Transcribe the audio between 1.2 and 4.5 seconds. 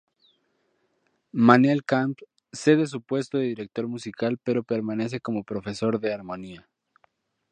Manel Camp, cede su puesto de director musical